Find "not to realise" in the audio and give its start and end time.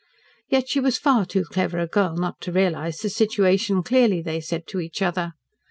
2.17-3.03